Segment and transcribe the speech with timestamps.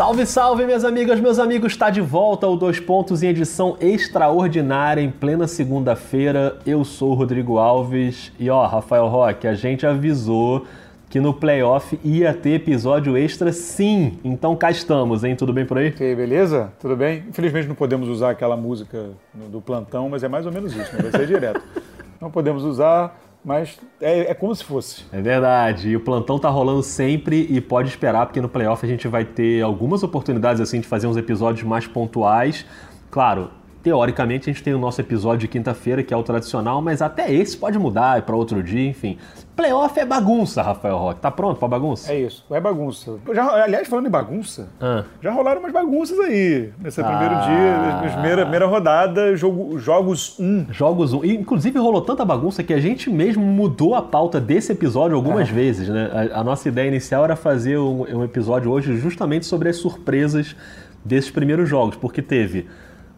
[0.00, 1.72] Salve, salve, minhas amigas, meus amigos!
[1.72, 6.58] Está de volta o Dois Pontos em edição extraordinária em plena segunda-feira.
[6.64, 10.64] Eu sou o Rodrigo Alves e ó, Rafael Roque, a gente avisou
[11.10, 14.18] que no playoff ia ter episódio extra sim.
[14.24, 15.36] Então cá estamos, hein?
[15.36, 15.88] Tudo bem por aí?
[15.88, 16.72] Ok, beleza?
[16.80, 17.24] Tudo bem?
[17.28, 19.10] Infelizmente não podemos usar aquela música
[19.52, 21.02] do plantão, mas é mais ou menos isso, né?
[21.02, 21.60] Vai ser direto.
[22.18, 25.04] Não podemos usar, mas é, é, como se fosse.
[25.12, 25.88] É verdade.
[25.88, 29.24] E o plantão tá rolando sempre e pode esperar, porque no playoff a gente vai
[29.24, 32.66] ter algumas oportunidades assim de fazer uns episódios mais pontuais.
[33.10, 33.50] Claro,
[33.82, 37.32] teoricamente a gente tem o nosso episódio de quinta-feira, que é o tradicional, mas até
[37.32, 39.18] esse pode mudar para outro dia, enfim.
[39.56, 41.20] Playoff é bagunça, Rafael Roque.
[41.20, 42.12] Tá pronto pra bagunça?
[42.12, 43.18] É isso, é bagunça.
[43.34, 45.04] Já, aliás, falando em bagunça, ah.
[45.22, 46.70] já rolaram umas bagunças aí.
[46.78, 47.04] Nesse ah.
[47.04, 50.44] primeiro dia, primeira, primeira rodada, jogo, jogos 1.
[50.44, 50.66] Um.
[50.70, 51.18] Jogos 1.
[51.18, 51.24] Um.
[51.24, 55.52] inclusive rolou tanta bagunça que a gente mesmo mudou a pauta desse episódio algumas é.
[55.52, 56.30] vezes, né?
[56.32, 60.56] A, a, nossa ideia inicial era fazer um, um episódio hoje justamente sobre as surpresas
[61.04, 62.66] desses primeiros jogos, porque teve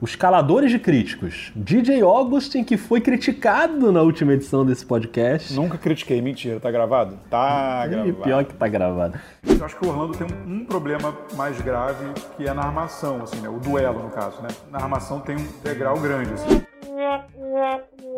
[0.03, 1.53] os caladores de críticos.
[1.55, 5.55] DJ Augustin, que foi criticado na última edição desse podcast.
[5.55, 6.59] Nunca critiquei, mentira.
[6.59, 7.17] Tá gravado?
[7.31, 8.15] Tá gravado.
[8.15, 9.17] Pior que tá gravado.
[9.47, 12.05] Eu acho que o Orlando tem um, problema mais grave,
[12.37, 13.49] que é na armação, assim, né?
[13.49, 14.49] O duelo, no caso, né?
[14.73, 16.63] Na armação tem um degrau grande, assim.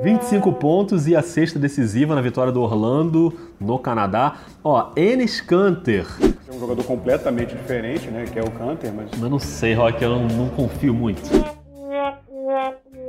[0.03, 4.37] 25 pontos e a sexta decisiva na vitória do Orlando no Canadá.
[4.63, 6.07] Ó, Enes Kanter.
[6.49, 8.25] É um jogador completamente diferente, né?
[8.25, 9.11] Que é o Kanter, mas.
[9.19, 11.21] Mas não sei, Rock, eu não, não confio muito.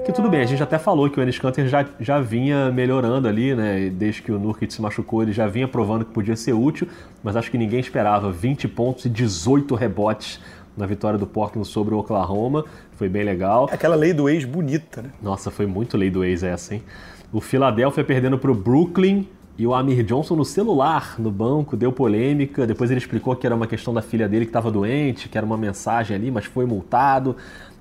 [0.06, 3.28] Que tudo bem, a gente até falou que o Enes Kanter já, já vinha melhorando
[3.28, 3.90] ali, né?
[3.90, 6.88] Desde que o Nurkic se machucou, ele já vinha provando que podia ser útil,
[7.24, 10.40] mas acho que ninguém esperava 20 pontos e 18 rebotes
[10.78, 12.66] na vitória do Portland sobre o Oklahoma.
[12.94, 13.70] Foi bem legal.
[13.72, 15.10] Aquela lei do ex bonita, né?
[15.22, 16.84] Nossa, foi muito lei do ex essa, hein?
[17.32, 21.92] O Philadelphia perdendo para o Brooklyn e o Amir Johnson no celular, no banco, deu
[21.92, 22.68] polêmica.
[22.68, 25.46] Depois ele explicou que era uma questão da filha dele que estava doente, que era
[25.46, 27.36] uma mensagem ali, mas foi multado.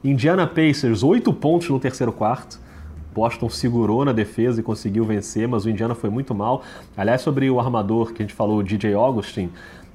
[0.05, 2.61] Indiana Pacers, 8 pontos no terceiro quarto.
[3.15, 6.63] Boston segurou na defesa e conseguiu vencer, mas o Indiana foi muito mal.
[6.95, 9.49] Aliás, sobre o armador que a gente falou, o DJ Augustin,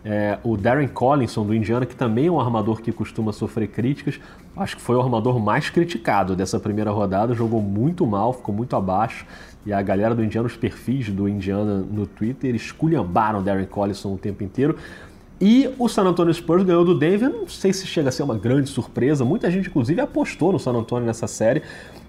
[0.03, 4.20] é, o Darren Collinson do Indiana, que também é um armador que costuma sofrer críticas,
[4.58, 8.76] acho que foi o armador mais criticado dessa primeira rodada, jogou muito mal, ficou muito
[8.76, 9.28] abaixo.
[9.64, 14.14] E a galera do Indiana, os perfis do Indiana no Twitter, esculhambaram o Darren Collinson
[14.14, 14.76] o tempo inteiro.
[15.41, 18.35] E o San Antonio Spurs ganhou do Denver, não sei se chega a ser uma
[18.35, 21.63] grande surpresa, muita gente inclusive apostou no San Antonio nessa série,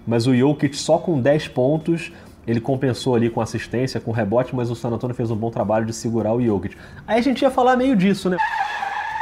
[0.05, 2.11] mas o Jokic só com 10 pontos,
[2.45, 5.85] ele compensou ali com assistência, com rebote, mas o San Antonio fez um bom trabalho
[5.85, 6.75] de segurar o Jokic.
[7.07, 8.37] Aí a gente ia falar meio disso, né?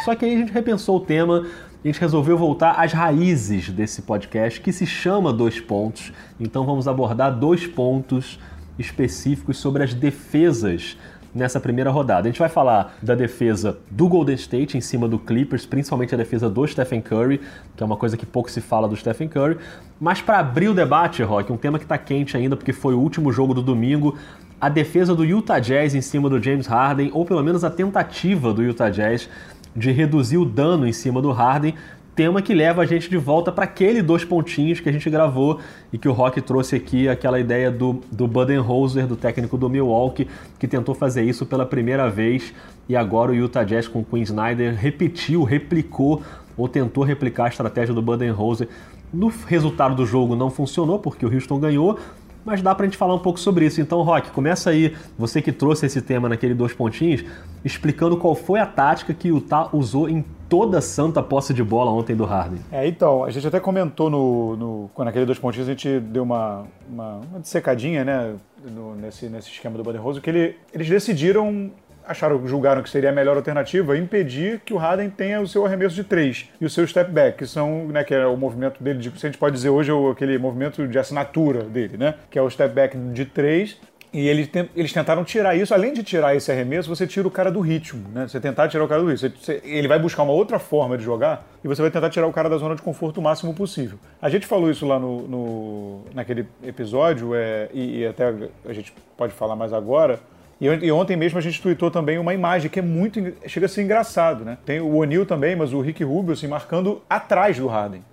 [0.04, 1.46] Só que aí a gente repensou o tema,
[1.84, 6.12] a gente resolveu voltar às raízes desse podcast, que se chama Dois Pontos.
[6.40, 8.40] Então vamos abordar dois pontos
[8.80, 10.98] específicos sobre as defesas
[11.34, 12.28] nessa primeira rodada.
[12.28, 16.18] A gente vai falar da defesa do Golden State em cima do Clippers, principalmente a
[16.18, 17.42] defesa do Stephen Curry,
[17.76, 19.58] que é uma coisa que pouco se fala do Stephen Curry.
[20.00, 23.00] Mas para abrir o debate, Rock, um tema que está quente ainda porque foi o
[23.00, 24.18] último jogo do domingo,
[24.60, 28.54] a defesa do Utah Jazz em cima do James Harden, ou pelo menos a tentativa
[28.54, 29.30] do Utah Jazz
[29.76, 31.76] de reduzir o dano em cima do Harden,
[32.20, 35.62] tema que leva a gente de volta para aquele dois pontinhos que a gente gravou
[35.94, 40.28] e que o Rock trouxe aqui, aquela ideia do, do Budenholzer, do técnico do Milwaukee,
[40.60, 42.54] que tentou fazer isso pela primeira vez
[42.90, 46.22] e agora o Utah Jazz com o Quinn Snyder repetiu, replicou
[46.58, 48.68] ou tentou replicar a estratégia do Budenholzer.
[49.14, 51.98] No resultado do jogo não funcionou porque o Houston ganhou,
[52.46, 53.82] mas dá pra gente falar um pouco sobre isso.
[53.82, 57.24] Então, Rock, começa aí, você que trouxe esse tema naquele dois pontinhos,
[57.64, 61.64] explicando qual foi a tática que o Utah usou em toda a santa posse de
[61.64, 62.60] bola ontem do Harden.
[62.72, 66.66] É, então, a gente até comentou no, no naquele dois pontinhos, a gente deu uma,
[66.90, 68.36] uma, uma né,
[68.72, 71.72] no, nesse, nesse esquema do Budenholzer, que ele, eles decidiram
[72.10, 75.96] acharam, julgaram que seria a melhor alternativa impedir que o Harden tenha o seu arremesso
[75.96, 79.00] de três e o seu step back, que são, né, que é o movimento dele,
[79.00, 82.40] de, se a gente pode dizer hoje, é aquele movimento de assinatura dele, né, que
[82.40, 83.78] é o step back de três
[84.12, 87.52] e eles, eles tentaram tirar isso, além de tirar esse arremesso, você tira o cara
[87.52, 88.28] do ritmo, né?
[88.28, 89.32] Você tentar tirar o cara do ritmo.
[89.40, 92.34] Você, ele vai buscar uma outra forma de jogar e você vai tentar tirar o
[92.34, 94.00] cara da zona de conforto o máximo possível.
[94.20, 98.34] A gente falou isso lá no, no naquele episódio, é, e, e, até
[98.66, 100.20] a gente pode falar mais agora,
[100.60, 103.20] e, ontem mesmo a gente tweetou também uma imagem que é muito.
[103.48, 104.58] chega a ser engraçado, né?
[104.66, 108.04] Tem o O'Neal também, mas o Rick Rubio assim, marcando atrás do Harden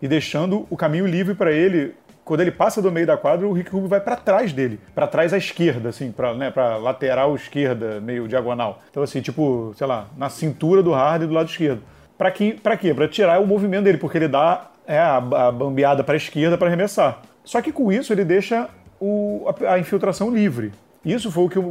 [0.00, 1.94] e deixando o caminho livre para ele.
[2.24, 5.06] Quando ele passa do meio da quadra, o Rick Rubio vai para trás dele, para
[5.06, 8.82] trás à esquerda, assim, para né, lateral esquerda, meio diagonal.
[8.90, 11.82] Então, assim, tipo, sei lá, na cintura do Harden do lado esquerdo.
[12.18, 12.92] Para que, pra quê?
[12.92, 16.58] Para tirar o movimento dele, porque ele dá é, a, a bambeada para a esquerda
[16.58, 17.22] para arremessar.
[17.44, 18.68] Só que com isso ele deixa
[18.98, 20.72] o, a, a infiltração livre.
[21.06, 21.62] Isso foi o que o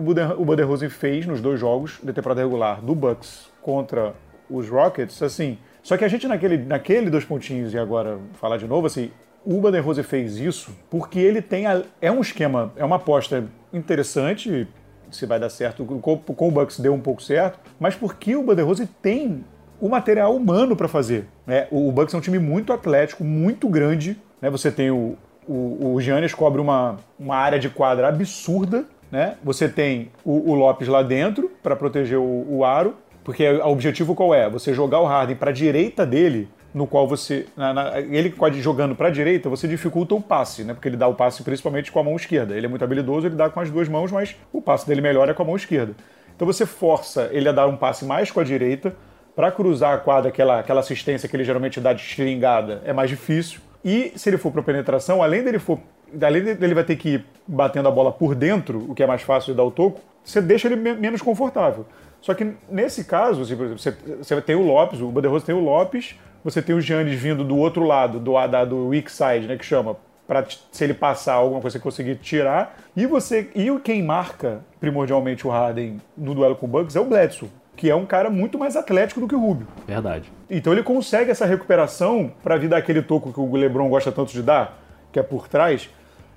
[0.45, 4.15] Budenholzer fez nos dois jogos de temporada regular do Bucks contra
[4.49, 5.21] os Rockets.
[5.21, 9.11] Assim, Só que a gente naquele, naquele dois pontinhos, e agora falar de novo, assim,
[9.43, 11.65] o Rose fez isso porque ele tem.
[11.67, 13.43] A, é um esquema, é uma aposta
[13.73, 14.67] interessante,
[15.11, 15.83] se vai dar certo.
[15.83, 19.43] Com, com o Bucks deu um pouco certo, mas porque o Rose tem
[19.81, 21.27] o material humano para fazer.
[21.45, 21.67] Né?
[21.69, 24.17] O, o Bucks é um time muito atlético, muito grande.
[24.41, 24.49] Né?
[24.49, 25.17] Você tem o,
[25.47, 28.85] o, o Giannis cobre uma, uma área de quadra absurda.
[29.11, 29.35] Né?
[29.43, 32.95] Você tem o, o Lopes lá dentro para proteger o, o aro.
[33.23, 34.47] Porque o objetivo qual é?
[34.49, 37.47] Você jogar o Harden para a direita dele, no qual você.
[37.57, 40.73] Na, na, ele jogando para a direita, você dificulta o passe, né?
[40.75, 42.55] Porque ele dá o passe principalmente com a mão esquerda.
[42.55, 45.27] Ele é muito habilidoso, ele dá com as duas mãos, mas o passe dele melhor
[45.27, 45.95] é com a mão esquerda.
[46.35, 48.95] Então você força ele a dar um passe mais com a direita,
[49.35, 53.09] para cruzar a quadra, aquela, aquela assistência que ele geralmente dá de estiringada, é mais
[53.09, 53.59] difícil.
[53.83, 55.79] E se ele for para penetração, além dele for
[56.21, 59.21] além dele vai ter que ir batendo a bola por dentro, o que é mais
[59.21, 61.85] fácil de dar o toco, você deixa ele menos confortável.
[62.21, 66.15] Só que nesse caso, assim, você, você tem o Lopes, o Banderoso tem o Lopes,
[66.43, 69.65] você tem o Giannis vindo do outro lado, do, da, do weak side, né, que
[69.65, 69.95] chama,
[70.27, 72.77] para se ele passar alguma coisa você conseguir tirar.
[72.95, 77.05] E você e quem marca primordialmente o Harden no duelo com o Bucks é o
[77.05, 79.67] Bledsoe que é um cara muito mais atlético do que o Rubio.
[79.85, 80.31] Verdade.
[80.49, 84.31] Então ele consegue essa recuperação para vir dar aquele toco que o LeBron gosta tanto
[84.31, 84.79] de dar,
[85.11, 85.89] que é por trás.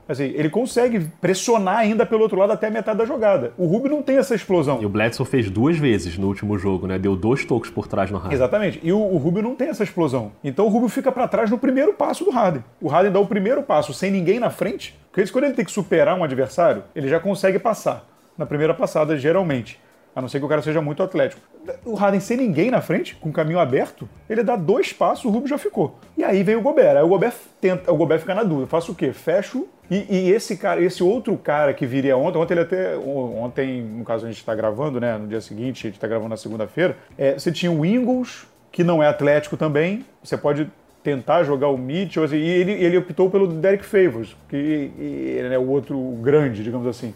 [0.09, 3.53] Assim, ele consegue pressionar ainda pelo outro lado até a metade da jogada.
[3.59, 4.81] O Rubio não tem essa explosão.
[4.81, 6.99] E o Bledsoe fez duas vezes no último jogo, né?
[6.99, 8.35] Deu dois tocos por trás no Harden.
[8.35, 8.81] Exatamente.
[8.83, 10.33] E o, o Rubio não tem essa explosão.
[10.43, 12.65] Então o Rubio fica para trás no primeiro passo do Harden.
[12.81, 14.99] O Harden dá o primeiro passo sem ninguém na frente.
[15.13, 18.07] Porque quando ele tem que superar um adversário, ele já consegue passar.
[18.37, 19.79] Na primeira passada, geralmente.
[20.17, 21.43] A não ser que o cara seja muito atlético.
[21.85, 25.31] O Harden sem ninguém na frente, com o caminho aberto, ele dá dois passos, o
[25.31, 25.99] Rubio já ficou.
[26.17, 26.97] E aí vem o Gobert.
[26.97, 28.67] Aí o Gobert tenta, o Gobert fica na dúvida.
[28.67, 29.13] Faço o quê?
[29.13, 29.67] Fecho.
[29.91, 32.97] E, e, esse cara, esse outro cara que viria ontem, ontem ele até.
[32.97, 35.17] Ontem, no caso, a gente está gravando, né?
[35.17, 36.97] No dia seguinte, a gente está gravando na segunda-feira.
[37.17, 40.05] É, você tinha o Ingles, que não é atlético também.
[40.23, 40.71] Você pode
[41.03, 45.67] tentar jogar o Mitchell, e ele, ele optou pelo Derek Favors, que ele é o
[45.67, 47.15] outro grande, digamos assim.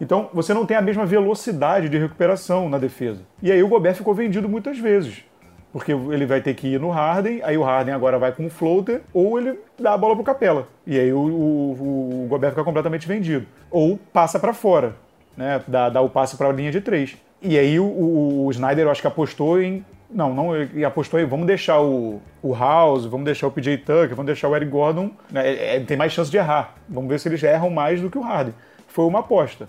[0.00, 3.22] Então você não tem a mesma velocidade de recuperação na defesa.
[3.42, 5.24] E aí o Gobert ficou vendido muitas vezes.
[5.72, 8.50] Porque ele vai ter que ir no Harden, aí o Harden agora vai com o
[8.50, 10.66] floater, ou ele dá a bola pro Capela.
[10.86, 13.46] E aí o, o, o Gobert fica completamente vendido.
[13.70, 14.96] Ou passa para fora,
[15.36, 15.60] né?
[15.68, 17.16] Dá, dá o passe para a linha de três.
[17.42, 19.84] E aí o, o, o, Snyder, eu acho que apostou em.
[20.10, 24.10] Não, não, ele apostou em vamos deixar o, o House, vamos deixar o PJ Tucker,
[24.10, 25.10] vamos deixar o Eric Gordon.
[25.30, 26.74] Né, é, é, tem mais chance de errar.
[26.88, 28.54] Vamos ver se eles erram mais do que o Harden.
[28.86, 29.68] Foi uma aposta.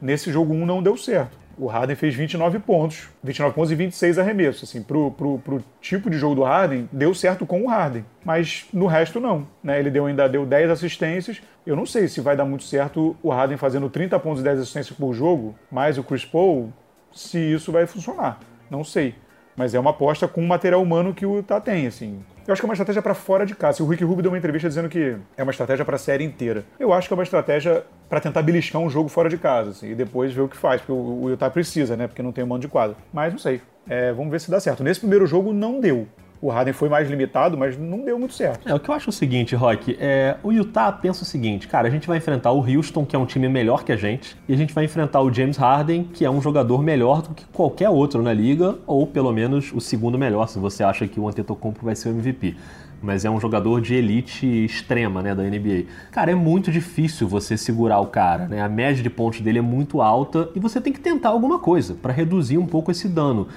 [0.00, 1.38] Nesse jogo 1 não deu certo.
[1.58, 4.68] O Harden fez 29 pontos, 29 pontos e 26 arremessos.
[4.68, 8.66] Assim, pro, pro, pro tipo de jogo do Harden, deu certo com o Harden, mas
[8.72, 9.46] no resto não.
[9.62, 9.78] Né?
[9.78, 11.42] Ele deu, ainda deu 10 assistências.
[11.66, 14.60] Eu não sei se vai dar muito certo o Harden fazendo 30 pontos e 10
[14.60, 16.72] assistências por jogo, mais o Chris Paul,
[17.12, 18.40] se isso vai funcionar.
[18.70, 19.14] Não sei.
[19.60, 22.24] Mas é uma aposta com o material humano que o Utah tem, assim.
[22.46, 23.82] Eu acho que é uma estratégia para fora de casa.
[23.82, 26.64] O Rick Rubio deu uma entrevista dizendo que é uma estratégia para a série inteira.
[26.78, 29.90] Eu acho que é uma estratégia para tentar beliscar um jogo fora de casa, assim,
[29.90, 32.06] e depois ver o que faz, porque o, Utah precisa, né?
[32.06, 32.96] Porque não tem um mando de quadra.
[33.12, 33.60] Mas não sei.
[33.86, 34.82] É, vamos ver se dá certo.
[34.82, 36.08] Nesse primeiro jogo não deu.
[36.42, 38.66] O Harden foi mais limitado, mas não deu muito certo.
[38.66, 41.68] É, o que eu acho é o seguinte, Rock, é, o Utah pensa o seguinte,
[41.68, 44.36] cara, a gente vai enfrentar o Houston, que é um time melhor que a gente,
[44.48, 47.44] e a gente vai enfrentar o James Harden, que é um jogador melhor do que
[47.52, 51.28] qualquer outro na liga, ou pelo menos o segundo melhor, se você acha que o
[51.28, 52.56] Antetokounmpo vai ser o MVP
[53.02, 55.84] mas é um jogador de elite extrema, né, da NBA.
[56.10, 58.60] Cara, é muito difícil você segurar o cara, né?
[58.60, 61.94] A média de pontos dele é muito alta e você tem que tentar alguma coisa
[61.94, 63.48] para reduzir um pouco esse dano.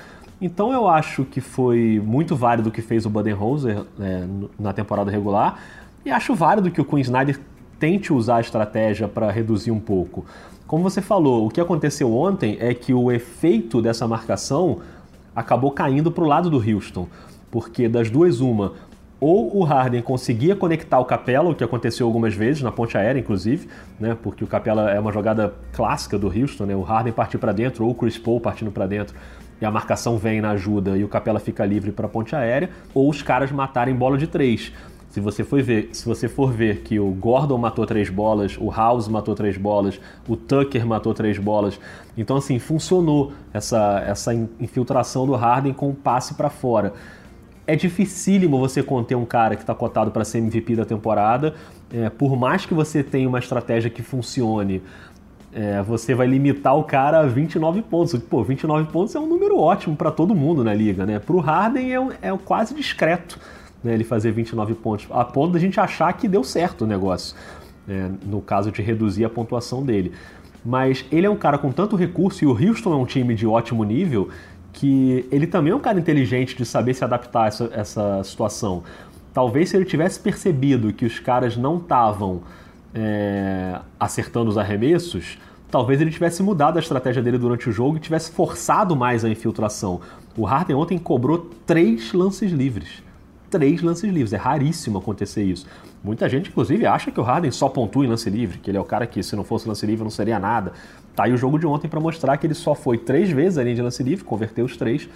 [0.43, 4.27] Então eu acho que foi muito válido o que fez o Budenholzer né,
[4.59, 5.57] na temporada regular
[6.05, 7.39] e acho válido que o Quinn Snyder
[7.79, 10.25] tente usar a estratégia para reduzir um pouco.
[10.67, 14.79] Como você falou, o que aconteceu ontem é que o efeito dessa marcação
[15.33, 17.07] acabou caindo para o lado do Houston,
[17.49, 18.73] porque das duas uma,
[19.21, 23.17] ou o Harden conseguia conectar o Capela, o que aconteceu algumas vezes, na ponte aérea,
[23.17, 24.17] inclusive, né?
[24.21, 26.75] Porque o Capela é uma jogada clássica do Houston, né?
[26.75, 29.15] O Harden partir para dentro ou o Chris Paul partindo para dentro
[29.63, 32.69] e a marcação vem na ajuda e o Capela fica livre para a ponte aérea,
[32.93, 34.73] ou os caras matarem bola de três.
[35.09, 38.69] Se você, for ver, se você for ver que o Gordon matou três bolas, o
[38.69, 41.79] House matou três bolas, o Tucker matou três bolas,
[42.17, 46.93] então assim funcionou essa, essa infiltração do Harden com o passe para fora
[47.65, 51.55] é dificílimo você conter um cara que está cotado para ser MVP da temporada.
[51.91, 54.81] É, por mais que você tenha uma estratégia que funcione,
[55.55, 58.13] é, você vai limitar o cara a 29 pontos.
[58.19, 61.19] Pô, 29 pontos é um número ótimo para todo mundo na liga, né?
[61.19, 63.39] Para o Harden é, é quase discreto
[63.83, 67.35] né, ele fazer 29 pontos, a ponto da gente achar que deu certo o negócio,
[67.87, 70.13] é, no caso de reduzir a pontuação dele.
[70.65, 73.45] Mas ele é um cara com tanto recurso e o Houston é um time de
[73.45, 74.29] ótimo nível
[74.71, 78.83] que ele também é um cara inteligente de saber se adaptar a essa, essa situação.
[79.33, 82.41] Talvez se ele tivesse percebido que os caras não estavam
[82.93, 85.37] é, acertando os arremessos,
[85.69, 89.29] talvez ele tivesse mudado a estratégia dele durante o jogo e tivesse forçado mais a
[89.29, 90.01] infiltração.
[90.37, 93.03] O Harden ontem cobrou três lances livres.
[93.49, 94.33] Três lances livres.
[94.33, 95.65] É raríssimo acontecer isso.
[96.03, 98.81] Muita gente, inclusive, acha que o Harden só pontua em lance livre, que ele é
[98.81, 100.73] o cara que, se não fosse lance livre, não seria nada.
[101.15, 103.63] Tá aí o jogo de ontem para mostrar que ele só foi três vezes a
[103.63, 105.07] linha de lance livre, converteu os três,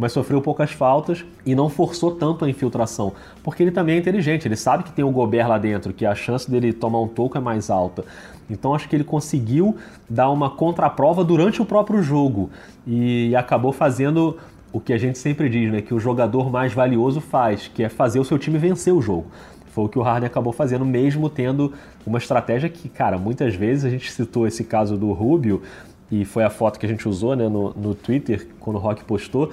[0.00, 3.12] mas sofreu poucas faltas e não forçou tanto a infiltração,
[3.44, 6.14] porque ele também é inteligente, ele sabe que tem o Gobert lá dentro, que a
[6.14, 8.02] chance dele tomar um toco é mais alta.
[8.48, 9.76] Então acho que ele conseguiu
[10.08, 12.48] dar uma contraprova durante o próprio jogo
[12.86, 14.38] e acabou fazendo
[14.72, 17.90] o que a gente sempre diz, né, que o jogador mais valioso faz, que é
[17.90, 19.26] fazer o seu time vencer o jogo.
[19.66, 21.74] Foi o que o Harden acabou fazendo, mesmo tendo
[22.06, 25.62] uma estratégia que, cara, muitas vezes a gente citou esse caso do Rubio,
[26.10, 29.04] e foi a foto que a gente usou né, no, no Twitter, quando o Rock
[29.04, 29.52] postou,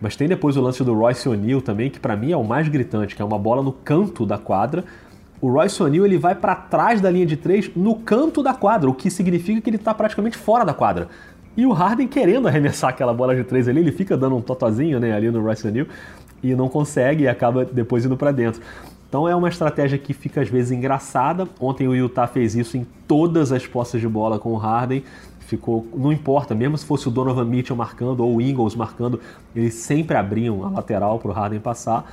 [0.00, 2.68] mas tem depois o lance do Royce O'Neal também, que para mim é o mais
[2.68, 4.84] gritante, que é uma bola no canto da quadra.
[5.40, 8.90] O Royce O'Neal ele vai para trás da linha de três no canto da quadra,
[8.90, 11.08] o que significa que ele está praticamente fora da quadra.
[11.56, 15.00] E o Harden querendo arremessar aquela bola de três ali, ele fica dando um totozinho
[15.00, 15.86] né, ali no Royce O'Neal
[16.42, 18.60] e não consegue e acaba depois indo para dentro.
[19.16, 21.48] Então é uma estratégia que fica às vezes engraçada.
[21.58, 25.02] Ontem o Utah fez isso em todas as postas de bola com o Harden
[25.40, 29.20] ficou, não importa, mesmo se fosse o Donovan Mitchell marcando ou o Ingles marcando,
[29.54, 32.04] eles sempre abriam a lateral para o Harden passar.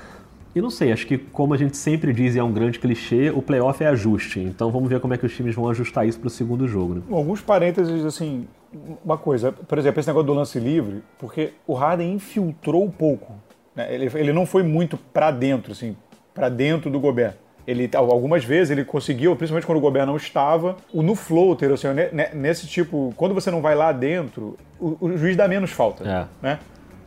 [0.56, 3.32] E não sei, acho que como a gente sempre diz e é um grande clichê,
[3.32, 4.40] o playoff é ajuste.
[4.40, 6.94] Então vamos ver como é que os times vão ajustar isso para o segundo jogo.
[6.94, 7.02] Né?
[7.12, 8.48] Alguns parênteses, assim,
[9.04, 13.34] uma coisa, por exemplo, esse negócio do lance livre, porque o Harden infiltrou pouco.
[13.76, 13.94] Né?
[13.94, 15.98] Ele, ele não foi muito para dentro, assim,
[16.34, 17.36] para dentro do Gobert.
[17.66, 21.78] Ele, algumas vezes ele conseguiu, principalmente quando o governo não estava, o no floater, ou
[21.78, 21.94] seja,
[22.34, 26.46] nesse tipo, quando você não vai lá dentro, o, o juiz dá menos falta, é.
[26.46, 26.60] né?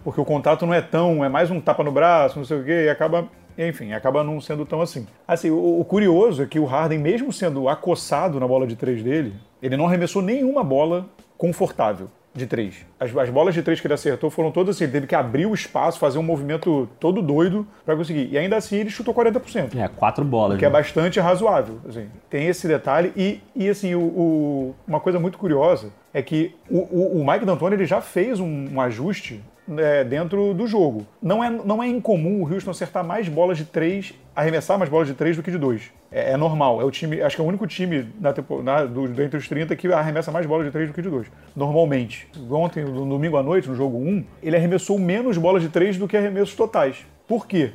[0.02, 2.64] Porque o contato não é tão, é mais um tapa no braço, não sei o
[2.64, 3.28] quê, e acaba,
[3.58, 5.06] enfim, acaba não sendo tão assim.
[5.28, 9.02] Assim, o, o curioso é que o Harden, mesmo sendo acossado na bola de três
[9.02, 11.06] dele, ele não arremessou nenhuma bola
[11.36, 12.86] confortável de três.
[13.00, 15.46] As, as, bolas de três que ele acertou foram todas assim, ele teve que abrir
[15.46, 18.28] o espaço, fazer um movimento todo doido para conseguir.
[18.30, 19.76] E ainda assim ele chutou 40%.
[19.76, 20.58] É, quatro bolas.
[20.58, 20.74] Que é né?
[20.74, 21.80] é bastante razoável.
[21.88, 22.08] Assim.
[22.28, 23.12] Tem esse detalhe.
[23.16, 27.44] E, e assim, o, o, uma coisa muito curiosa é que o, o, o Mike
[27.44, 29.42] D'Antoni ele já fez um, um ajuste
[29.78, 31.06] é, dentro do jogo.
[31.20, 35.08] Não é, não é incomum o Houston acertar mais bolas de três, arremessar mais bolas
[35.08, 35.90] de três do que de dois.
[36.10, 36.80] É, é normal.
[36.80, 39.74] É o time, acho que é o único time na, na, do, dentre os 30
[39.76, 41.26] que arremessa mais bolas de três do que de dois.
[41.54, 42.28] Normalmente.
[42.50, 46.06] Ontem, no domingo à noite, no jogo 1, ele arremessou menos bolas de três do
[46.06, 47.04] que arremessos totais.
[47.26, 47.72] Por quê?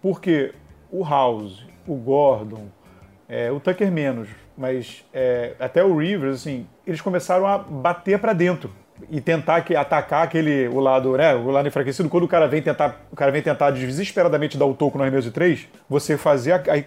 [0.00, 0.52] Porque
[0.90, 2.66] o House, o Gordon,
[3.28, 8.32] é, o Tucker menos, mas é, até o Rivers, assim, eles começaram a bater para
[8.32, 8.70] dentro
[9.10, 12.62] e tentar que, atacar aquele o lado, né, o lado enfraquecido, quando o cara vem
[12.62, 16.62] tentar, o cara vem tentar desesperadamente dar o toco no arremesso de três, você fazer
[16.68, 16.84] aí,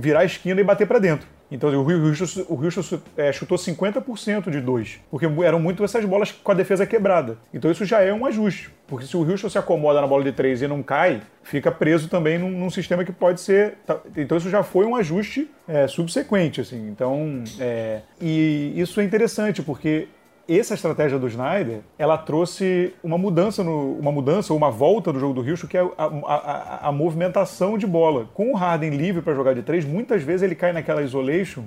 [0.00, 1.26] virar a esquina e bater para dentro.
[1.50, 6.30] Então o Houston, o Houston é, chutou 50% de dois, porque eram muito essas bolas
[6.30, 7.38] com a defesa quebrada.
[7.52, 10.32] Então isso já é um ajuste, porque se o Houston se acomoda na bola de
[10.32, 13.78] três e não cai, fica preso também num, num sistema que pode ser.
[13.86, 16.88] Tá, então isso já foi um ajuste é, subsequente, assim.
[16.88, 20.08] Então, é, e isso é interessante porque
[20.48, 25.20] essa estratégia do Snyder, ela trouxe uma mudança, no, uma mudança ou uma volta do
[25.20, 28.28] jogo do Houston, que é a, a, a movimentação de bola.
[28.32, 31.64] Com o Harden livre para jogar de três, muitas vezes ele cai naquela isolation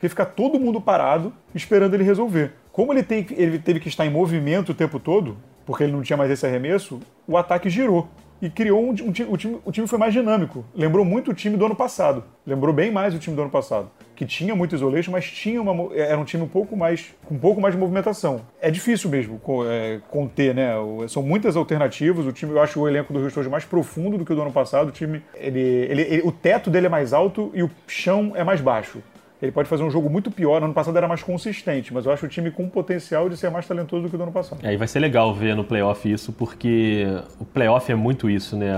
[0.00, 2.52] que fica todo mundo parado esperando ele resolver.
[2.72, 5.36] Como ele, tem, ele teve que estar em movimento o tempo todo,
[5.66, 8.08] porque ele não tinha mais esse arremesso, o ataque girou
[8.42, 10.64] e criou um, um, um, time, o time foi mais dinâmico.
[10.74, 12.24] Lembrou muito o time do ano passado.
[12.44, 13.88] Lembrou bem mais o time do ano passado.
[14.16, 17.38] Que tinha muito isolation, mas tinha uma, era um time um pouco mais, com um
[17.38, 18.40] pouco mais de movimentação.
[18.60, 20.72] É difícil mesmo é, conter, né?
[21.08, 22.26] São muitas alternativas.
[22.26, 24.42] O time, eu acho o elenco do Rio hoje mais profundo do que o do
[24.42, 24.88] ano passado.
[24.88, 28.42] O time, ele, ele, ele, o teto dele é mais alto e o chão é
[28.42, 29.00] mais baixo
[29.42, 30.60] ele pode fazer um jogo muito pior.
[30.60, 33.50] No ano passado era mais consistente, mas eu acho o time com potencial de ser
[33.50, 34.64] mais talentoso do que o ano passado.
[34.64, 37.04] É, e vai ser legal ver no playoff isso, porque
[37.40, 38.72] o playoff é muito isso, né?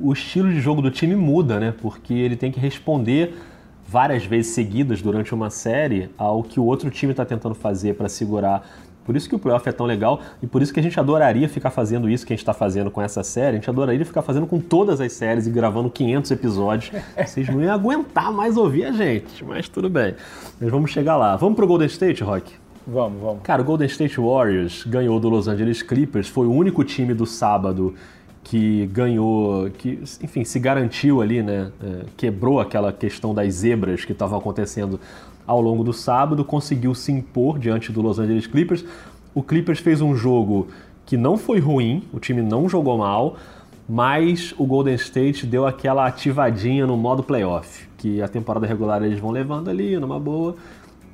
[0.00, 1.74] O estilo de jogo do time muda, né?
[1.82, 3.34] Porque ele tem que responder
[3.86, 8.08] várias vezes seguidas durante uma série ao que o outro time está tentando fazer para
[8.08, 8.68] segurar
[9.04, 11.48] por isso que o playoff é tão legal e por isso que a gente adoraria
[11.48, 13.56] ficar fazendo isso que a gente está fazendo com essa série.
[13.56, 16.92] A gente adoraria ficar fazendo com todas as séries e gravando 500 episódios.
[17.16, 20.14] Vocês não iam aguentar mais ouvir a gente, mas tudo bem.
[20.60, 21.36] Mas vamos chegar lá.
[21.36, 22.52] Vamos pro Golden State, Rock?
[22.86, 23.42] Vamos, vamos.
[23.42, 27.24] Cara, o Golden State Warriors ganhou do Los Angeles Clippers, foi o único time do
[27.24, 27.94] sábado
[28.42, 31.72] que ganhou, que, enfim, se garantiu ali, né?
[31.82, 35.00] É, quebrou aquela questão das zebras que estavam acontecendo
[35.46, 38.84] ao longo do sábado, conseguiu se impor diante do Los Angeles Clippers.
[39.34, 40.68] O Clippers fez um jogo
[41.04, 43.36] que não foi ruim, o time não jogou mal,
[43.88, 49.18] mas o Golden State deu aquela ativadinha no modo playoff, que a temporada regular eles
[49.18, 50.56] vão levando ali numa boa,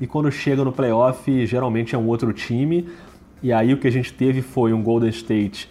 [0.00, 2.88] e quando chega no playoff geralmente é um outro time,
[3.42, 5.68] e aí o que a gente teve foi um Golden State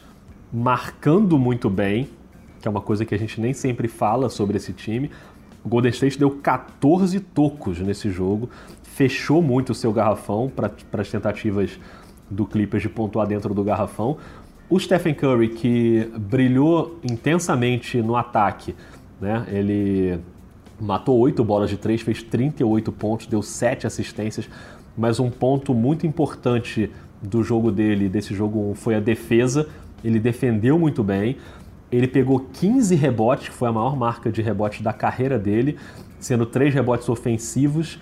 [0.52, 2.10] marcando muito bem,
[2.60, 5.10] que é uma coisa que a gente nem sempre fala sobre esse time.
[5.64, 8.50] O Golden State deu 14 tocos nesse jogo,
[8.84, 11.80] fechou muito o seu garrafão para as tentativas
[12.30, 14.18] do Clippers de pontuar dentro do garrafão.
[14.70, 18.76] O Stephen Curry, que brilhou intensamente no ataque,
[19.20, 19.46] né?
[19.50, 20.20] ele
[20.80, 24.48] matou 8 bolas de 3, fez 38 pontos, deu 7 assistências,
[24.96, 26.90] mas um ponto muito importante
[27.22, 29.68] do jogo dele, desse jogo, foi a defesa.
[30.04, 31.38] Ele defendeu muito bem.
[31.92, 35.78] Ele pegou 15 rebotes, que foi a maior marca de rebote da carreira dele,
[36.20, 38.00] sendo três rebotes ofensivos.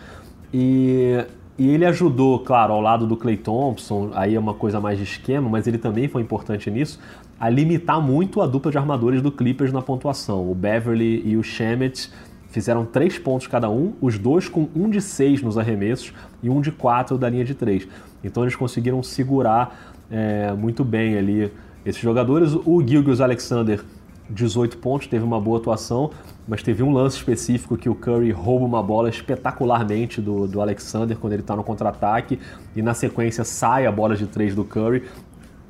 [0.53, 1.25] E,
[1.57, 5.03] e ele ajudou, claro, ao lado do Clay Thompson, aí é uma coisa mais de
[5.03, 6.99] esquema, mas ele também foi importante nisso,
[7.39, 10.49] a limitar muito a dupla de armadores do Clippers na pontuação.
[10.49, 12.11] O Beverly e o Shemet
[12.49, 16.59] fizeram três pontos cada um, os dois com um de seis nos arremessos e um
[16.61, 17.87] de quatro da linha de três.
[18.23, 21.51] Então eles conseguiram segurar é, muito bem ali
[21.89, 22.53] esses jogadores.
[22.53, 23.83] O Gilgis Alexander,
[24.29, 26.11] 18 pontos, teve uma boa atuação,
[26.45, 31.17] mas teve um lance específico que o Curry rouba uma bola espetacularmente do, do Alexander
[31.17, 32.39] quando ele está no contra-ataque
[32.75, 35.03] e na sequência sai a bola de três do Curry.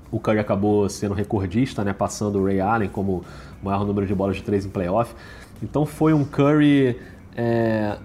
[0.10, 3.24] O Curry acabou sendo recordista, né, passando o Ray Allen como
[3.62, 5.14] maior número de bolas de três em playoff.
[5.62, 6.98] Então foi um Curry
[7.36, 7.98] é,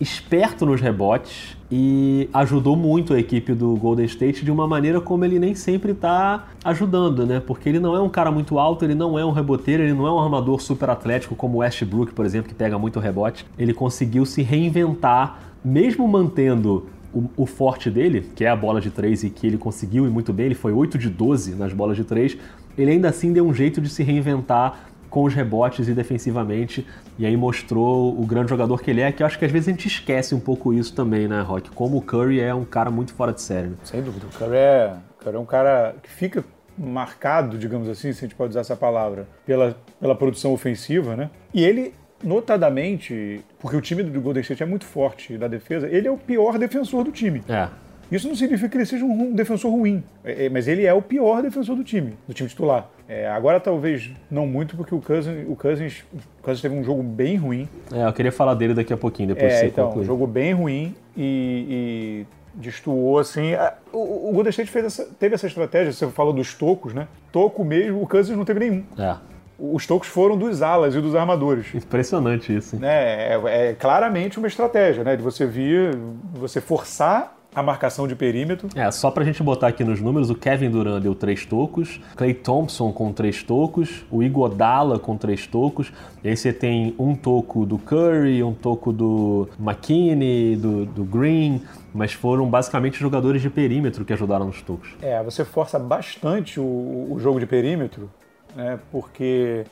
[0.00, 5.24] esperto nos rebotes e ajudou muito a equipe do Golden State de uma maneira como
[5.24, 7.40] ele nem sempre está ajudando, né?
[7.44, 10.06] Porque ele não é um cara muito alto, ele não é um reboteiro, ele não
[10.06, 13.44] é um armador super atlético como Westbrook, por exemplo, que pega muito rebote.
[13.58, 18.90] Ele conseguiu se reinventar, mesmo mantendo o, o, forte dele, que é a bola de
[18.90, 21.96] 3 e que ele conseguiu e muito bem, ele foi 8 de 12 nas bolas
[21.96, 22.36] de 3,
[22.76, 26.86] ele ainda assim deu um jeito de se reinventar com os rebotes e defensivamente,
[27.18, 29.68] e aí mostrou o grande jogador que ele é, que eu acho que às vezes
[29.68, 31.70] a gente esquece um pouco isso também, né, Rock?
[31.70, 33.68] Como o Curry é um cara muito fora de série.
[33.68, 33.76] Né?
[33.84, 36.44] Sem dúvida, o Curry é, o Curry é um cara que fica
[36.76, 41.28] marcado, digamos assim, se a gente pode usar essa palavra, pela, pela produção ofensiva, né?
[41.52, 41.92] E ele,
[42.22, 46.16] notadamente, porque o time do Golden State é muito forte da defesa, ele é o
[46.16, 47.42] pior defensor do time.
[47.48, 47.68] É.
[48.10, 51.02] Isso não significa que ele seja um defensor ruim, é, é, mas ele é o
[51.02, 52.88] pior defensor do time, do time titular.
[53.08, 57.02] É, agora talvez não muito, porque o Cousins, o, Cousins, o Cousins teve um jogo
[57.02, 57.68] bem ruim.
[57.92, 60.02] É, eu queria falar dele daqui a pouquinho, depois é, você então, concluir.
[60.02, 63.52] um jogo bem ruim e, e destoou assim.
[63.92, 67.08] O, o Golden State fez essa, teve essa estratégia, você falou dos tocos, né?
[67.30, 68.84] Toco mesmo, o Cousins não teve nenhum.
[68.98, 69.16] É.
[69.58, 71.74] Os tocos foram dos alas e dos armadores.
[71.74, 72.76] Impressionante isso.
[72.76, 73.32] Né?
[73.32, 75.16] É, é claramente uma estratégia, né?
[75.16, 75.98] De você vir,
[76.34, 78.68] você forçar a marcação de perímetro.
[78.74, 82.34] É, só pra gente botar aqui nos números, o Kevin Durant deu três tocos, Clay
[82.34, 87.64] Thompson com três tocos, o Igodala com três tocos, e aí você tem um toco
[87.64, 94.04] do Curry, um toco do McKinney, do, do Green, mas foram basicamente jogadores de perímetro
[94.04, 94.90] que ajudaram nos tocos.
[95.02, 98.10] É, você força bastante o, o jogo de perímetro,
[98.54, 99.64] né, porque...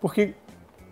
[0.00, 0.34] Porque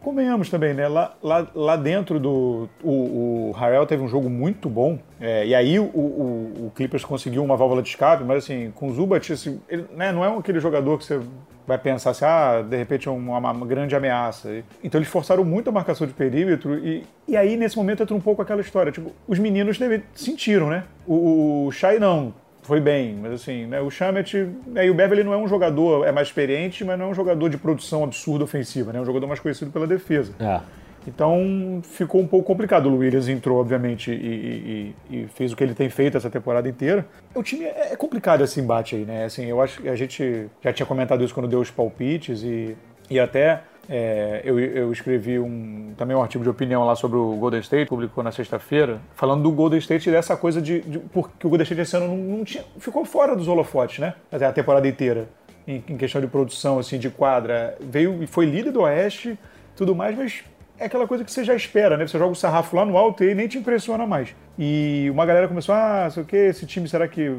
[0.02, 0.88] Convenhamos também, né?
[0.88, 2.68] Lá, lá, lá dentro do.
[2.82, 4.98] O, o Harrell teve um jogo muito bom.
[5.20, 8.88] É, e aí o, o, o, Clippers conseguiu uma válvula de escape, mas assim, com
[8.88, 11.20] o Zubat, assim, ele né, não é aquele jogador que você
[11.64, 14.64] vai pensar assim, ah, de repente é uma, uma, grande ameaça.
[14.82, 18.20] Então eles forçaram muito a marcação de perímetro e, e aí nesse momento entra um
[18.20, 18.90] pouco aquela história.
[18.90, 20.82] Tipo, os meninos deve, sentiram, né?
[21.06, 25.25] O, o Shai não foi bem, mas assim, né, o Chamet né, e o Beverly
[25.25, 28.44] não é um jogador, é mais experiente, mas não é um jogador de produção absurda
[28.44, 30.33] ofensiva, né, é um jogador mais conhecido pela defesa.
[30.38, 30.61] É.
[31.07, 32.88] Então ficou um pouco complicado.
[32.88, 36.68] O Williams entrou, obviamente, e, e, e, fez o que ele tem feito essa temporada
[36.68, 37.05] inteira.
[37.35, 39.25] O time é, é complicado esse embate aí, né?
[39.25, 42.77] Assim, eu acho que a gente já tinha comentado isso quando deu os palpites e,
[43.11, 43.62] e até
[43.94, 47.90] é, eu, eu, escrevi um, também um artigo de opinião lá sobre o Golden State,
[47.90, 50.98] publicou na sexta-feira, falando do Golden State e dessa coisa de, de.
[50.98, 54.14] Porque o Golden State esse ano não, não tinha, ficou fora dos holofotes, né?
[54.33, 55.28] Até a temporada inteira.
[55.68, 57.76] Em, em, questão de produção, assim, de quadra.
[57.83, 59.38] Veio e foi líder do Oeste,
[59.76, 60.42] tudo mais, mas
[60.78, 62.07] é aquela coisa que você já espera, né?
[62.07, 64.35] Você joga o sarrafo lá no alto e nem te impressiona mais.
[64.59, 67.37] E uma galera começou, ah, sei o que, esse time será que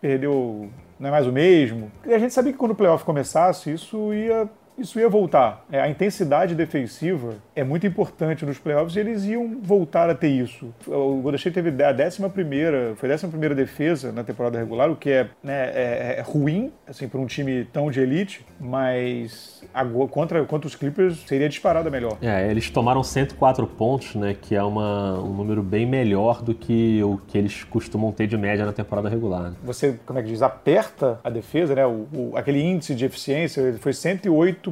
[0.00, 1.92] perdeu, não é mais o mesmo?
[2.04, 5.64] E a gente sabia que quando o playoff começasse, isso ia isso ia voltar.
[5.70, 10.28] É, a intensidade defensiva é muito importante nos playoffs e eles iam voltar a ter
[10.28, 10.72] isso.
[10.86, 14.90] O Golden State teve a décima primeira, foi a décima primeira defesa na temporada regular,
[14.90, 19.64] o que é, né, é, é ruim, assim, para um time tão de elite, mas
[19.72, 22.18] agora, contra, contra os Clippers seria disparada melhor.
[22.20, 27.02] É, eles tomaram 104 pontos, né, que é uma, um número bem melhor do que
[27.02, 29.50] o que eles costumam ter de média na temporada regular.
[29.50, 29.56] Né?
[29.62, 33.76] Você, como é que diz, aperta a defesa, né, o, o aquele índice de eficiência
[33.78, 33.92] foi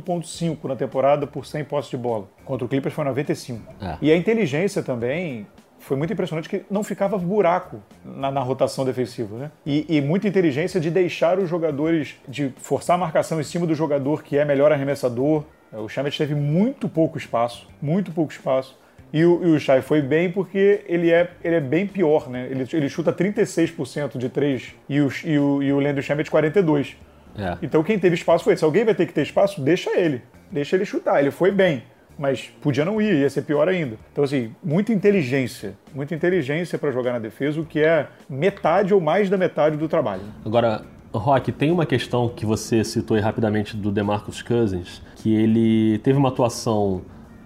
[0.00, 2.28] 108.5 na temporada por 100 postos de bola.
[2.44, 3.74] Contra o Clippers foi 95.
[3.80, 3.96] É.
[4.00, 5.46] E a inteligência também
[5.82, 9.50] foi muito impressionante que não ficava buraco na, na rotação defensiva, né?
[9.66, 13.74] E, e, muita inteligência de deixar os jogadores, de forçar a marcação em cima do
[13.74, 15.44] jogador que é melhor arremessador.
[15.72, 18.78] O Chamet teve muito pouco espaço, muito pouco espaço.
[19.12, 22.48] E o, e o Shai foi bem porque ele é, ele é bem pior, né?
[22.50, 26.94] Ele, ele chuta 36% de 3 e o, e o, e o Landry Chamet 42%.
[27.36, 27.56] É.
[27.62, 28.58] Então quem teve espaço foi ele.
[28.58, 30.22] Se alguém vai ter que ter espaço, deixa ele.
[30.50, 31.20] Deixa ele chutar.
[31.20, 31.82] Ele foi bem
[32.18, 33.96] mas podia não ir, ia ser pior ainda.
[34.12, 39.00] Então, assim, muita inteligência, muita inteligência para jogar na defesa, o que é metade ou
[39.00, 40.22] mais da metade do trabalho.
[40.44, 45.98] Agora, Rock, tem uma questão que você citou aí rapidamente do DeMarcus Cousins, que ele
[45.98, 47.02] teve uma atuação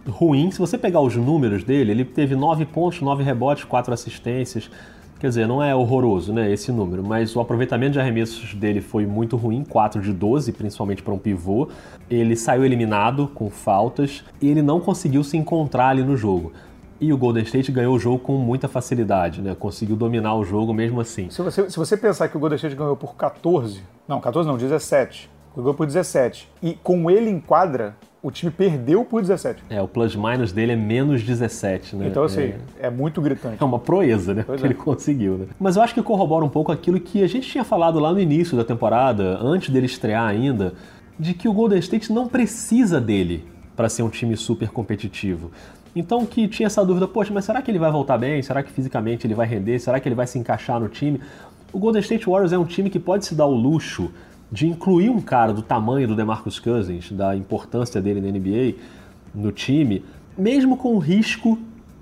[0.06, 0.50] ruim.
[0.50, 4.70] Se você pegar os números dele, ele teve 9 pontos, 9 rebotes, 4 assistências.
[5.18, 9.06] Quer dizer, não é horroroso, né, esse número, mas o aproveitamento de arremessos dele foi
[9.06, 11.68] muito ruim, 4 de 12, principalmente para um pivô.
[12.10, 16.52] Ele saiu eliminado com faltas e ele não conseguiu se encontrar ali no jogo.
[17.00, 19.54] E o Golden State ganhou o jogo com muita facilidade, né?
[19.58, 21.28] Conseguiu dominar o jogo mesmo assim.
[21.30, 24.56] Se você, se você pensar que o Golden State ganhou por 14, não, 14 não,
[24.56, 25.30] 17.
[25.56, 26.48] Ganhou por 17.
[26.62, 29.62] E com ele em quadra, o time perdeu por 17.
[29.70, 32.08] É, o plus-minus dele é menos 17, né?
[32.08, 33.62] Então, assim, é, é muito gritante.
[33.62, 34.44] É uma proeza, né?
[34.46, 34.70] Pois que é.
[34.70, 35.46] ele conseguiu, né?
[35.58, 38.20] Mas eu acho que corrobora um pouco aquilo que a gente tinha falado lá no
[38.20, 40.74] início da temporada, antes dele estrear ainda,
[41.18, 45.50] de que o Golden State não precisa dele para ser um time super competitivo.
[45.94, 48.42] Então que tinha essa dúvida, poxa, mas será que ele vai voltar bem?
[48.42, 49.78] Será que fisicamente ele vai render?
[49.78, 51.20] Será que ele vai se encaixar no time?
[51.72, 54.10] O Golden State Warriors é um time que pode se dar o luxo
[54.50, 58.74] de incluir um cara do tamanho do DeMarcus Cousins, da importância dele na NBA,
[59.34, 60.04] no time,
[60.36, 61.58] mesmo com o risco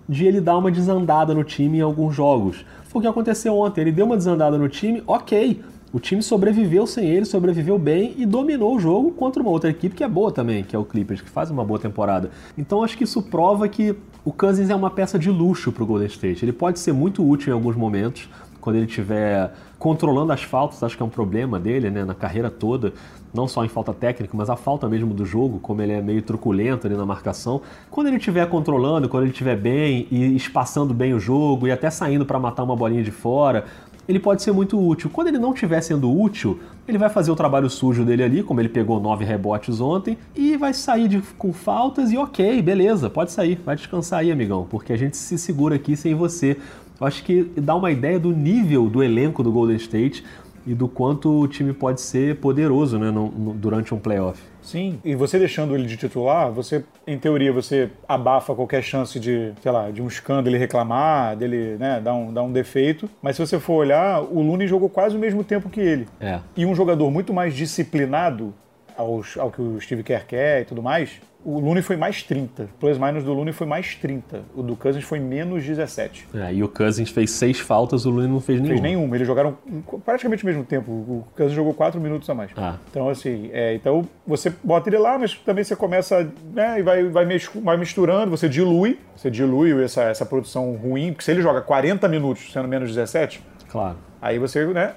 [0.09, 2.65] de ele dar uma desandada no time em alguns jogos.
[2.85, 5.63] Foi o que aconteceu ontem, ele deu uma desandada no time, ok.
[5.93, 9.95] O time sobreviveu sem ele, sobreviveu bem e dominou o jogo contra uma outra equipe
[9.95, 12.33] que é boa também, que é o Clippers, que faz uma boa temporada.
[12.59, 15.87] Então acho que isso prova que o Cousins é uma peça de luxo para o
[15.87, 16.45] Golden State.
[16.45, 18.29] Ele pode ser muito útil em alguns momentos,
[18.65, 22.51] quando ele estiver controlando as faltas, acho que é um problema dele, né, na carreira
[22.51, 22.95] toda,
[23.35, 26.23] não só em falta técnica, mas a falta mesmo do jogo, como ele é meio
[26.23, 27.61] truculento ali na marcação.
[27.91, 31.91] Quando ele estiver controlando, quando ele estiver bem e espaçando bem o jogo e até
[31.91, 33.67] saindo para matar uma bolinha de fora,
[34.09, 35.11] ele pode ser muito útil.
[35.11, 38.61] Quando ele não estiver sendo útil, ele vai fazer o trabalho sujo dele ali, como
[38.61, 43.33] ele pegou nove rebotes ontem, e vai sair de, com faltas e ok, beleza, pode
[43.33, 46.57] sair, vai descansar aí, amigão, porque a gente se segura aqui sem você.
[47.01, 50.25] Eu acho que dá uma ideia do nível do elenco do Golden State
[50.67, 54.41] e do quanto o time pode ser poderoso né, no, no, durante um playoff.
[54.63, 59.53] Sim, e você deixando ele de titular, você, em teoria, você abafa qualquer chance de,
[59.63, 63.09] sei lá, de um escândalo ele reclamar, dele né, dar, um, dar um defeito.
[63.21, 66.09] Mas se você for olhar, o Lune jogou quase o mesmo tempo que ele.
[66.19, 66.41] É.
[66.57, 68.55] E um jogador muito mais disciplinado
[68.97, 72.65] aos, ao que o Steve Kerr quer e tudo mais, o Lune foi mais 30.
[72.65, 74.43] O plus minus do Lune foi mais 30.
[74.55, 76.29] O do Cousins foi menos 17.
[76.35, 78.81] É, e o Cousins fez seis faltas, o Lune não fez nenhuma.
[78.81, 79.17] Fez nenhuma.
[79.17, 79.57] Eles jogaram
[80.05, 80.91] praticamente o mesmo tempo.
[80.91, 82.51] O Cousins jogou 4 minutos a mais.
[82.57, 82.77] Ah.
[82.91, 87.05] Então, assim, é, então você bota ele lá, mas também você começa, né, e vai,
[87.05, 87.27] vai,
[87.63, 92.09] vai misturando, você dilui, você dilui essa, essa produção ruim, porque se ele joga 40
[92.09, 93.97] minutos sendo menos 17, claro.
[94.21, 94.95] aí você, né,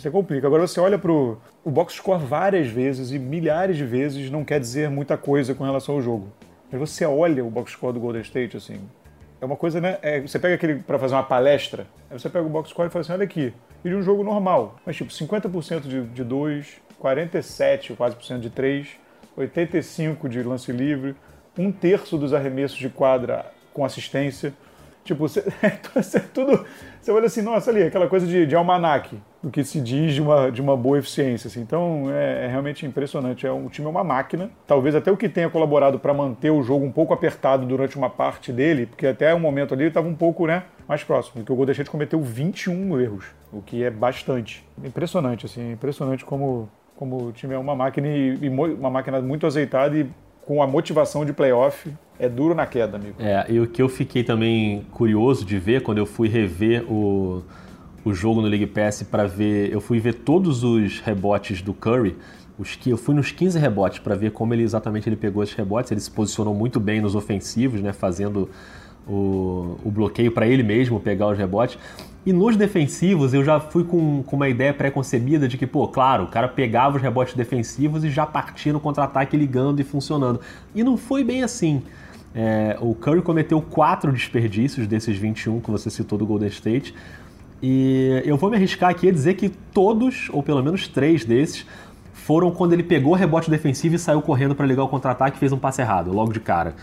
[0.00, 0.46] você complica.
[0.46, 4.60] Agora você olha pro o box score várias vezes e milhares de vezes não quer
[4.60, 6.28] dizer muita coisa com relação ao jogo.
[6.70, 8.80] Mas você olha o box score do Golden State assim,
[9.40, 9.98] é uma coisa, né?
[10.02, 12.90] É, você pega aquele para fazer uma palestra, aí você pega o box score e
[12.90, 13.52] fala assim, olha aqui,
[13.84, 18.40] e de um jogo normal, mas tipo 50% de, de 2, 47 quase por cento
[18.40, 18.88] de 3,
[19.36, 21.16] 85 de lance livre,
[21.56, 24.52] um terço dos arremessos de quadra com assistência.
[25.04, 25.42] Tipo, você,
[25.94, 26.66] você tudo.
[27.00, 30.20] Você olha assim, nossa, ali, aquela coisa de, de almanaque do que se diz de
[30.20, 31.48] uma, de uma boa eficiência.
[31.48, 31.60] Assim.
[31.60, 33.46] Então é, é, realmente impressionante.
[33.46, 34.50] É, o time é uma máquina.
[34.66, 38.10] Talvez até o que tenha colaborado para manter o jogo um pouco apertado durante uma
[38.10, 41.36] parte dele, porque até o momento ali ele estava um pouco né, mais próximo.
[41.36, 44.64] Porque o Golden cometeu 21 erros, o que é bastante.
[44.82, 49.46] Impressionante, assim, impressionante como, como o time é uma máquina e, e uma máquina muito
[49.46, 50.06] azeitada e
[50.44, 53.16] com a motivação de playoff é duro na queda, amigo.
[53.20, 57.42] É, e o que eu fiquei também curioso de ver quando eu fui rever o
[58.04, 59.72] o jogo no League Pass para ver.
[59.72, 62.16] Eu fui ver todos os rebotes do Curry.
[62.58, 65.92] Os eu fui nos 15 rebotes para ver como ele exatamente ele pegou esses rebotes.
[65.92, 68.50] Ele se posicionou muito bem nos ofensivos, né, fazendo
[69.06, 71.78] o, o bloqueio para ele mesmo pegar os rebotes.
[72.26, 76.24] E nos defensivos eu já fui com, com uma ideia pré-concebida de que, pô, claro,
[76.24, 80.40] o cara pegava os rebotes defensivos e já partia no contra-ataque ligando e funcionando.
[80.74, 81.82] E não foi bem assim.
[82.34, 86.94] É, o Curry cometeu quatro desperdícios desses 21 que você citou do Golden State.
[87.62, 91.66] E eu vou me arriscar aqui a dizer que todos, ou pelo menos três desses,
[92.12, 95.40] foram quando ele pegou o rebote defensivo e saiu correndo para ligar o contra-ataque e
[95.40, 96.74] fez um passe errado, logo de cara.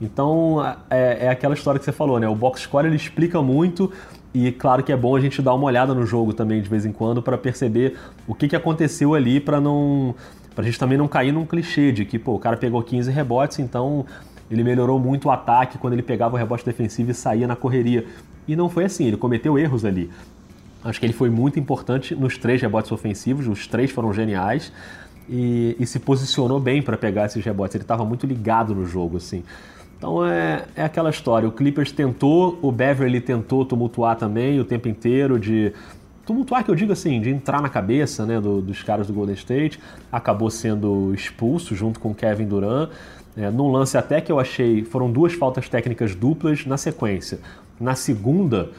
[0.00, 2.28] Então é, é, aquela história que você falou, né?
[2.28, 3.92] O box score ele explica muito
[4.34, 6.86] e claro que é bom a gente dar uma olhada no jogo também de vez
[6.86, 10.14] em quando para perceber o que, que aconteceu ali para não
[10.54, 13.58] pra gente também não cair num clichê de que pô, o cara pegou 15 rebotes,
[13.58, 14.06] então
[14.50, 18.06] ele melhorou muito o ataque quando ele pegava o rebote defensivo e saía na correria.
[18.46, 20.10] E não foi assim, ele cometeu erros ali.
[20.84, 24.72] Acho que ele foi muito importante nos três rebotes ofensivos, os três foram geniais
[25.28, 27.76] e, e se posicionou bem para pegar esses rebotes.
[27.76, 29.44] Ele estava muito ligado no jogo, assim.
[29.96, 31.48] Então é, é aquela história.
[31.48, 35.72] O Clippers tentou, o Beverly tentou tumultuar também o tempo inteiro de
[36.26, 39.34] tumultuar que eu digo assim, de entrar na cabeça né, do, dos caras do Golden
[39.34, 39.78] State,
[40.10, 42.90] acabou sendo expulso junto com Kevin Durant.
[43.36, 47.38] É, num lance até que eu achei, foram duas faltas técnicas duplas na sequência.
[47.80, 48.70] Na segunda,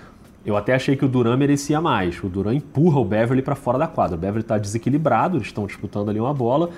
[0.45, 2.21] eu até achei que o Duran merecia mais.
[2.23, 4.15] O Duran empurra o Beverly para fora da quadra.
[4.15, 6.69] O Beverly está desequilibrado, eles estão disputando ali uma bola.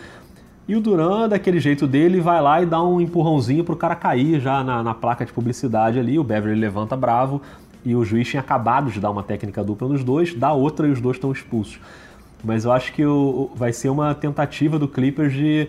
[0.68, 4.40] E o Duran, daquele jeito dele, vai lá e dá um empurrãozinho pro cara cair
[4.40, 6.18] já na, na placa de publicidade ali.
[6.18, 7.42] O Beverly levanta bravo
[7.86, 10.92] e o juiz tinha acabado de dar uma técnica dupla nos dois, dá outra e
[10.92, 11.80] os dois estão expulsos.
[12.44, 15.68] Mas eu acho que o, vai ser uma tentativa do Clippers de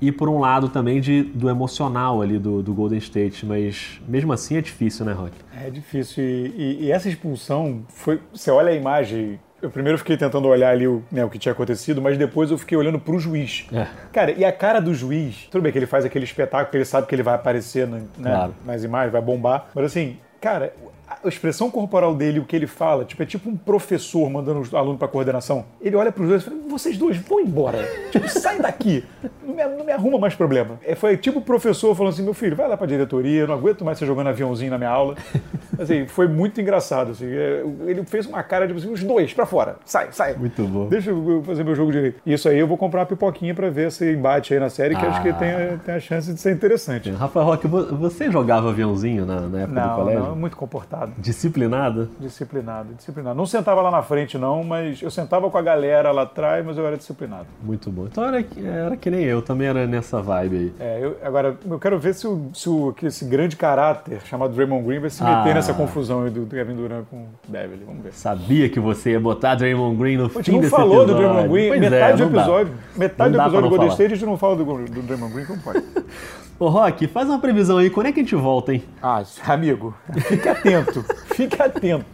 [0.00, 4.32] ir por um lado também de, do emocional ali do, do Golden State, mas mesmo
[4.32, 5.32] assim é difícil, né, Rock?
[5.64, 8.20] É difícil e, e, e, essa expulsão foi.
[8.32, 9.40] Você olha a imagem.
[9.60, 12.58] Eu primeiro fiquei tentando olhar ali o, né, o que tinha acontecido, mas depois eu
[12.58, 13.66] fiquei olhando pro juiz.
[13.72, 13.86] É.
[14.12, 16.84] Cara, e a cara do juiz, tudo bem que ele faz aquele espetáculo, que ele
[16.84, 18.54] sabe que ele vai aparecer no, né, claro.
[18.66, 20.74] nas imagens, vai bombar, mas assim, cara,
[21.08, 24.74] a expressão corporal dele, o que ele fala, tipo, é tipo um professor mandando os
[24.74, 25.64] alunos para coordenação.
[25.80, 27.78] Ele olha para os dois e fala: vocês dois vão embora.
[28.10, 29.04] tipo, sai daqui.
[29.44, 30.80] Não me, não me, arruma mais problema.
[30.84, 33.46] É, foi tipo o professor falando assim: meu filho, vai lá para a diretoria, eu
[33.46, 35.14] não aguento mais você jogando aviãozinho na minha aula.
[35.78, 37.10] Assim, foi muito engraçado.
[37.10, 39.76] Assim, é, ele fez uma cara de tipo, assim, os dois para fora.
[39.84, 40.32] Sai, sai.
[40.32, 40.88] Muito bom.
[40.88, 42.18] Deixa eu fazer meu jogo direito.
[42.24, 45.04] Isso aí eu vou comprar uma pipoquinha para ver esse embate aí na série, que
[45.04, 45.10] ah.
[45.10, 47.10] acho que tem, tem a chance de ser interessante.
[47.10, 50.22] Rafael Roque, você jogava aviãozinho na, na época não, do colégio?
[50.22, 50.95] Não, muito comportado.
[51.18, 52.08] Disciplinado?
[52.18, 53.36] Disciplinado, disciplinado.
[53.36, 56.78] Não sentava lá na frente, não, mas eu sentava com a galera lá atrás, mas
[56.78, 57.46] eu era disciplinado.
[57.62, 58.06] Muito bom.
[58.06, 60.72] Então era, era que nem eu, também era nessa vibe aí.
[60.80, 64.86] É, eu, agora, eu quero ver se, o, se o, esse grande caráter chamado Draymond
[64.86, 65.54] Green vai se meter ah.
[65.54, 67.84] nessa confusão aí do Kevin Durant com o Beverly.
[67.84, 68.12] Vamos ver.
[68.12, 71.14] Sabia que você ia botar Draymond Green no Pô, fim desse falou episódio.
[71.14, 72.72] do Draymond Green, pois metade é, do episódio.
[72.72, 72.98] Dá.
[72.98, 75.44] Metade não do episódio do Golden State a gente não fala do, do Draymond Green,
[75.44, 75.82] como pode?
[76.58, 78.82] Ô, Rock, faz uma previsão aí, quando é que a gente volta, hein?
[79.02, 79.94] Ah, amigo,
[80.26, 82.06] fique atento, fique atento,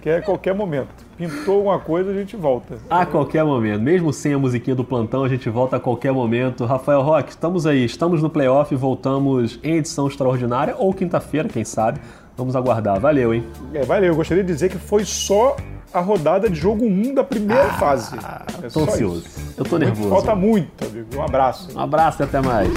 [0.00, 1.04] que é a qualquer momento.
[1.18, 2.78] Pintou alguma coisa, a gente volta.
[2.88, 6.64] A qualquer momento, mesmo sem a musiquinha do plantão, a gente volta a qualquer momento.
[6.64, 12.00] Rafael Rock, estamos aí, estamos no playoff, voltamos em edição extraordinária, ou quinta-feira, quem sabe.
[12.36, 13.00] Vamos aguardar.
[13.00, 13.44] Valeu, hein?
[13.74, 14.12] É, valeu.
[14.12, 15.56] Eu gostaria de dizer que foi só
[15.92, 18.16] a rodada de jogo 1 da primeira ah, fase.
[18.62, 19.26] É tô ansioso.
[19.26, 19.54] Isso.
[19.58, 20.08] Eu tô nervoso.
[20.08, 21.08] Falta muito, amigo.
[21.16, 21.76] Um abraço.
[21.76, 22.70] Um abraço e até mais.